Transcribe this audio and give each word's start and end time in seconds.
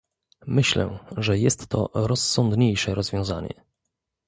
Myślę, 0.47 0.99
że 1.17 1.37
jest 1.39 1.67
to 1.67 1.89
rozsądniejsze 1.93 2.95
rozwiązanie 2.95 3.53